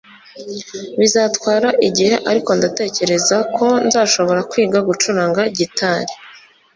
[0.99, 6.13] Bizatwara igihe ariko ndatekereza ko nzashobora kwiga gucuranga gitari